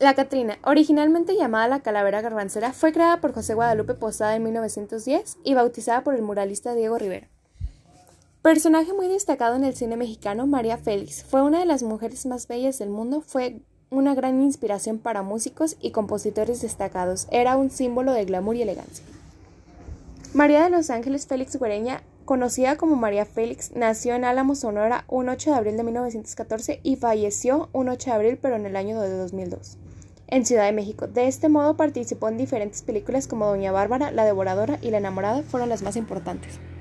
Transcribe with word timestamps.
La 0.00 0.14
Catrina, 0.14 0.58
originalmente 0.64 1.36
llamada 1.36 1.68
la 1.68 1.80
Calavera 1.80 2.22
Garbancera, 2.22 2.72
fue 2.72 2.90
creada 2.90 3.20
por 3.20 3.34
José 3.34 3.52
Guadalupe 3.52 3.92
Posada 3.92 4.34
en 4.34 4.42
1910 4.44 5.36
y 5.44 5.52
bautizada 5.52 6.02
por 6.04 6.14
el 6.14 6.22
muralista 6.22 6.74
Diego 6.74 6.96
Rivera. 6.96 7.28
Personaje 8.40 8.94
muy 8.94 9.08
destacado 9.08 9.56
en 9.56 9.64
el 9.64 9.76
cine 9.76 9.98
mexicano, 9.98 10.46
María 10.46 10.78
Félix 10.78 11.22
fue 11.22 11.42
una 11.42 11.58
de 11.58 11.66
las 11.66 11.82
mujeres 11.82 12.24
más 12.24 12.48
bellas 12.48 12.78
del 12.78 12.88
mundo, 12.88 13.20
fue 13.20 13.60
una 13.90 14.14
gran 14.14 14.42
inspiración 14.42 14.96
para 14.96 15.20
músicos 15.20 15.76
y 15.82 15.90
compositores 15.90 16.62
destacados, 16.62 17.26
era 17.30 17.58
un 17.58 17.68
símbolo 17.68 18.14
de 18.14 18.24
glamour 18.24 18.56
y 18.56 18.62
elegancia. 18.62 19.04
María 20.32 20.64
de 20.64 20.70
los 20.70 20.88
Ángeles 20.88 21.26
Félix 21.26 21.60
Guereña, 21.60 22.02
conocida 22.24 22.78
como 22.78 22.96
María 22.96 23.26
Félix, 23.26 23.72
nació 23.72 24.14
en 24.14 24.24
Álamo, 24.24 24.54
Sonora, 24.54 25.04
un 25.08 25.28
8 25.28 25.50
de 25.50 25.56
abril 25.56 25.76
de 25.76 25.82
1914 25.82 26.80
y 26.82 26.96
falleció 26.96 27.68
un 27.74 27.90
8 27.90 28.08
de 28.08 28.16
abril, 28.16 28.38
pero 28.40 28.56
en 28.56 28.64
el 28.64 28.76
año 28.76 28.98
de 28.98 29.10
2002 29.10 29.76
en 30.30 30.46
Ciudad 30.46 30.64
de 30.64 30.72
México. 30.72 31.06
De 31.06 31.26
este 31.26 31.48
modo 31.48 31.76
participó 31.76 32.28
en 32.28 32.38
diferentes 32.38 32.82
películas 32.82 33.26
como 33.26 33.46
Doña 33.46 33.72
Bárbara, 33.72 34.10
La 34.10 34.24
Devoradora 34.24 34.78
y 34.82 34.90
La 34.90 34.98
Enamorada 34.98 35.42
fueron 35.42 35.68
las 35.68 35.82
más 35.82 35.96
importantes. 35.96 36.60